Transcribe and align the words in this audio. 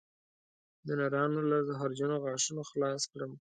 د 0.85 0.87
نرانو 0.99 1.39
له 1.51 1.57
زهرجنو 1.67 2.15
غاښونو 2.23 2.61
خلاص 2.69 3.01
کړم 3.11 3.31